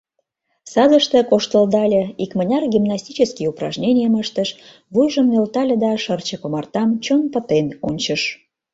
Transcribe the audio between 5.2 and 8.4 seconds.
нӧлтале да шырчык омартам чон пытен ончыш.